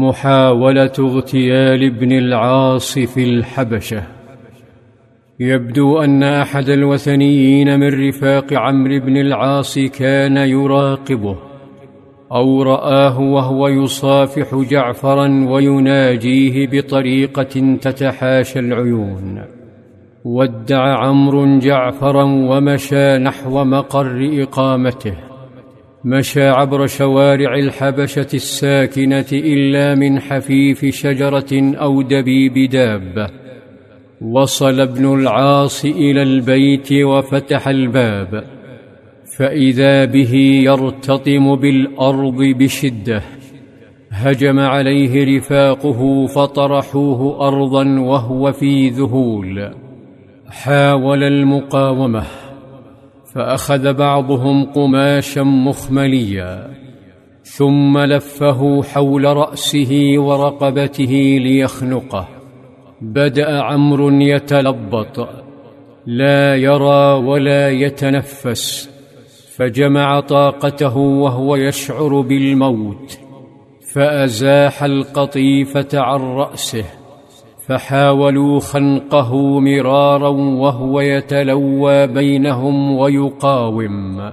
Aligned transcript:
محاولة 0.00 0.92
اغتيال 0.98 1.84
ابن 1.84 2.12
العاص 2.12 2.98
في 2.98 3.24
الحبشة. 3.24 4.02
يبدو 5.40 5.98
أن 5.98 6.22
أحد 6.22 6.68
الوثنيين 6.68 7.80
من 7.80 8.08
رفاق 8.08 8.52
عمرو 8.52 9.00
بن 9.00 9.16
العاص 9.16 9.78
كان 9.78 10.36
يراقبه 10.36 11.36
أو 12.32 12.62
رآه 12.62 13.20
وهو 13.20 13.68
يصافح 13.68 14.54
جعفرا 14.70 15.46
ويناجيه 15.48 16.66
بطريقة 16.66 17.76
تتحاشى 17.80 18.58
العيون. 18.58 19.44
ودع 20.24 20.98
عمرو 20.98 21.58
جعفرا 21.58 22.22
ومشى 22.22 23.18
نحو 23.18 23.64
مقر 23.64 24.42
إقامته. 24.42 25.27
مشى 26.04 26.48
عبر 26.48 26.86
شوارع 26.86 27.54
الحبشة 27.54 28.26
الساكنة 28.34 29.26
إلا 29.32 29.94
من 29.94 30.20
حفيف 30.20 30.84
شجرة 30.84 31.76
أو 31.76 32.02
دبيب 32.02 32.70
دابة. 32.70 33.30
وصل 34.20 34.80
ابن 34.80 35.14
العاص 35.14 35.84
إلى 35.84 36.22
البيت 36.22 36.92
وفتح 36.92 37.68
الباب. 37.68 38.44
فإذا 39.38 40.04
به 40.04 40.34
يرتطم 40.64 41.56
بالأرض 41.56 42.42
بشدة 42.42 43.22
هجم 44.10 44.58
عليه 44.58 45.36
رفاقه 45.36 46.26
فطرحوه 46.26 47.48
ارضا 47.48 48.00
وهو 48.00 48.52
في 48.52 48.88
ذهول. 48.88 49.70
حاول 50.50 51.24
المقاومة. 51.24 52.47
فأخذ 53.34 53.92
بعضهم 53.92 54.64
قماشا 54.64 55.40
مخمليا 55.40 56.70
ثم 57.42 57.98
لفه 57.98 58.82
حول 58.82 59.24
رأسه 59.24 60.14
ورقبته 60.16 61.38
ليخنقه. 61.40 62.28
بدأ 63.00 63.62
عمرو 63.62 64.10
يتلبط 64.10 65.28
لا 66.06 66.56
يرى 66.56 67.12
ولا 67.12 67.70
يتنفس 67.70 68.90
فجمع 69.56 70.20
طاقته 70.20 70.96
وهو 70.96 71.56
يشعر 71.56 72.20
بالموت 72.20 73.18
فأزاح 73.94 74.82
القطيفة 74.82 75.88
عن 75.94 76.20
رأسه. 76.20 76.84
فحاولوا 77.68 78.60
خنقه 78.60 79.60
مرارا 79.60 80.28
وهو 80.28 81.00
يتلوى 81.00 82.06
بينهم 82.06 82.96
ويقاوم 82.96 84.30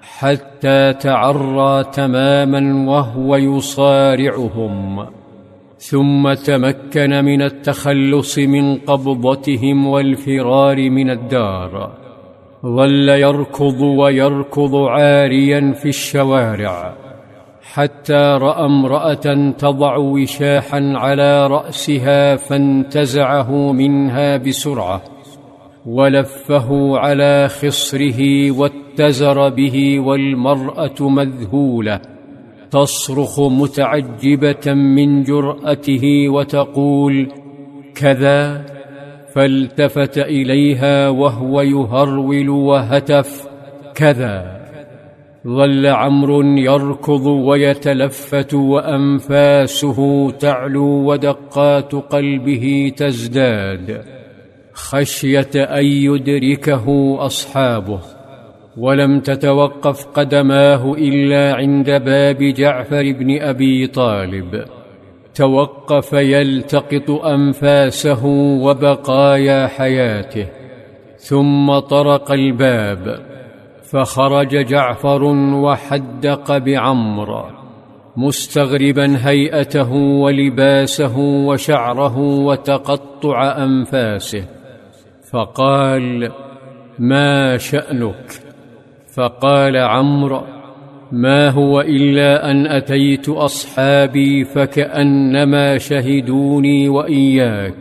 حتى 0.00 0.92
تعرى 0.92 1.84
تماما 1.84 2.90
وهو 2.90 3.36
يصارعهم 3.36 5.06
ثم 5.78 6.32
تمكن 6.32 7.24
من 7.24 7.42
التخلص 7.42 8.38
من 8.38 8.76
قبضتهم 8.76 9.86
والفرار 9.86 10.90
من 10.90 11.10
الدار 11.10 11.92
ظل 12.66 13.08
يركض 13.08 13.80
ويركض 13.80 14.74
عاريا 14.74 15.72
في 15.72 15.88
الشوارع. 15.88 17.09
حتى 17.72 18.38
رأى 18.40 18.64
امرأة 18.64 19.52
تضع 19.58 19.96
وشاحا 19.96 20.92
على 20.96 21.46
رأسها 21.46 22.36
فانتزعه 22.36 23.72
منها 23.72 24.36
بسرعة 24.36 25.02
ولفه 25.86 26.98
على 26.98 27.48
خصره 27.48 28.50
واتزر 28.50 29.48
به 29.48 30.00
والمرأة 30.00 31.08
مذهولة 31.08 32.00
تصرخ 32.70 33.40
متعجبة 33.40 34.74
من 34.74 35.22
جرأته 35.22 36.28
وتقول 36.28 37.32
كذا! 37.94 38.66
فالتفت 39.34 40.18
إليها 40.18 41.08
وهو 41.08 41.60
يهرول 41.60 42.48
وهتف 42.48 43.48
كذا! 43.94 44.59
ظل 45.46 45.86
عمرو 45.86 46.42
يركض 46.42 47.26
ويتلفت 47.26 48.54
وأنفاسه 48.54 50.30
تعلو 50.30 51.10
ودقات 51.10 51.94
قلبه 51.94 52.92
تزداد 52.96 54.04
خشية 54.72 55.50
أن 55.56 55.84
يدركه 55.84 57.16
أصحابه 57.26 58.00
ولم 58.76 59.20
تتوقف 59.20 60.06
قدماه 60.06 60.94
إلا 60.94 61.54
عند 61.54 61.90
باب 61.90 62.36
جعفر 62.36 63.12
بن 63.12 63.40
أبي 63.40 63.86
طالب 63.86 64.64
توقف 65.34 66.12
يلتقط 66.12 67.10
أنفاسه 67.10 68.26
وبقايا 68.64 69.66
حياته 69.66 70.46
ثم 71.16 71.78
طرق 71.78 72.32
الباب 72.32 73.30
فخرج 73.92 74.66
جعفر 74.66 75.22
وحدق 75.54 76.58
بعمر 76.58 77.44
مستغربا 78.16 79.16
هيئته 79.18 79.92
ولباسه 79.92 81.18
وشعره 81.18 82.18
وتقطع 82.18 83.64
أنفاسه 83.64 84.44
فقال 85.30 86.30
ما 86.98 87.56
شأنك؟ 87.56 88.30
فقال 89.16 89.76
عمرو 89.76 90.42
ما 91.12 91.48
هو 91.48 91.80
إلا 91.80 92.50
أن 92.50 92.66
أتيت 92.66 93.28
أصحابي 93.28 94.44
فكأنما 94.44 95.78
شهدوني 95.78 96.88
وإياك. 96.88 97.74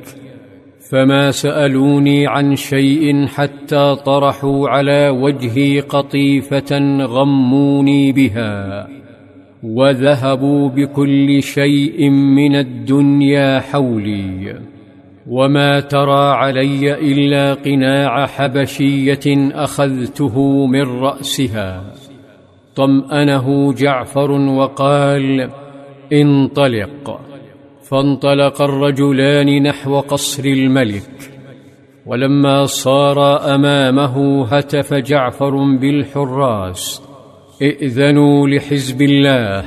فما 0.90 1.32
سألوني 1.32 2.28
عن 2.28 2.56
شيء 2.56 3.26
حتى 3.26 3.96
طرحوا 4.06 4.70
على 4.70 5.10
وجهي 5.10 5.80
قطيفة 5.80 7.04
غموني 7.06 8.12
بها 8.12 8.88
وذهبوا 9.64 10.70
بكل 10.70 11.44
شيء 11.44 12.10
من 12.10 12.56
الدنيا 12.56 13.60
حولي. 13.60 14.56
وما 15.28 15.80
ترى 15.80 16.32
علي 16.32 16.94
إلا 16.94 17.54
قناع 17.54 18.26
حبشية 18.26 19.52
أخذته 19.54 20.66
من 20.68 20.82
رأسها. 20.82 21.84
طمأنه 22.76 23.74
جعفر 23.74 24.32
وقال 24.32 25.50
انطلق. 26.14 27.29
فانطلق 27.92 28.62
الرجلان 28.62 29.64
نحو 29.64 30.00
قصر 30.00 30.46
الملك 30.46 31.32
ولما 32.06 32.66
صار 32.66 33.56
أمامه 33.56 34.46
هتف 34.46 34.94
جعفر 34.94 35.78
بالحراس 35.78 37.04
إئذنوا 37.62 38.48
لحزب 38.48 39.02
الله. 39.02 39.66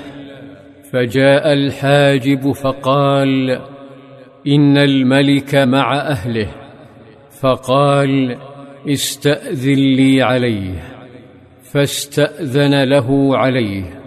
فجاء 0.93 1.53
الحاجب 1.53 2.53
فقال 2.53 3.51
إن 4.47 4.79
الملك 4.79 5.55
مع 5.55 5.97
أهله. 5.97 6.49
فقال 7.41 8.37
استأذن 8.89 9.75
لي 9.75 10.23
عليه. 10.23 10.83
فاستأذن 11.63 12.85
له 12.85 13.37
عليه. 13.37 14.02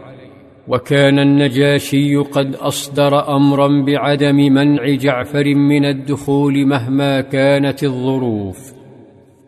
وكان 0.68 1.20
النجاشي 1.20 2.16
قد 2.16 2.56
أصدر 2.56 3.36
أمرا 3.36 3.68
بعدم 3.68 4.36
منع 4.36 4.96
جعفر 4.96 5.56
من 5.56 5.86
الدخول 5.86 6.66
مهما 6.66 7.22
كانت 7.22 7.84
الظروف 7.84 8.74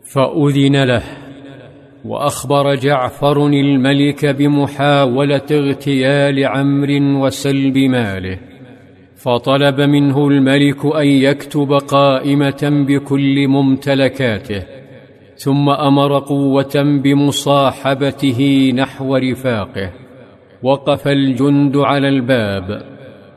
فأذن 0.04 0.84
له 0.84 1.04
وأخبر 2.06 2.76
جعفر 2.76 3.48
الملك 3.48 4.26
بمحاولة 4.26 5.48
اغتيال 5.52 6.46
عمرو 6.46 7.26
وسلب 7.26 7.78
ماله 7.78 8.40
فطلب 9.16 9.82
منه 9.82 10.28
الملك 10.28 10.86
أن 10.86 11.08
يكتب 11.08 11.74
قائمة 11.74 12.86
بكل 12.88 13.48
ممتلكاته 13.48 14.64
ثم 15.36 15.70
أمر 15.70 16.20
قوة 16.20 16.74
بمصاحبته 16.76 18.72
نحو 18.76 19.16
رفاقه. 19.16 20.07
وقف 20.64 21.08
الجند 21.08 21.78
على 21.78 22.10
الباب 22.10 22.82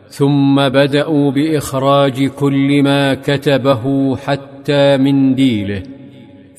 ثم 0.08 0.68
بدأوا 0.68 1.30
بإخراج 1.30 2.26
كل 2.26 2.82
ما 2.82 3.14
كتبه 3.14 4.16
حتى 4.16 4.96
منديله 4.96 5.82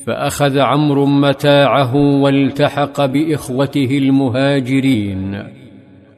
فأخذ 0.06 0.58
عمرو 0.58 1.06
متاعه 1.06 1.96
والتحق 1.96 3.06
بإخوته 3.06 3.98
المهاجرين 3.98 5.42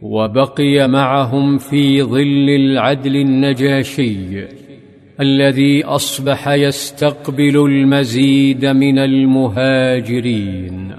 وبقي 0.03 0.89
معهم 0.89 1.59
في 1.59 2.03
ظل 2.03 2.51
العدل 2.51 3.17
النجاشي 3.17 4.45
الذي 5.21 5.85
أصبح 5.85 6.49
يستقبل 6.49 7.57
المزيد 7.57 8.67
من 8.67 8.99
المهاجرين. 8.99 10.95